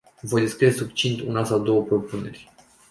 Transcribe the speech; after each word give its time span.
Voi 0.29 0.41
descrie 0.41 0.71
succint 0.73 1.19
una 1.21 1.43
sau 1.43 1.59
două 1.59 1.81
propuneri. 1.83 2.51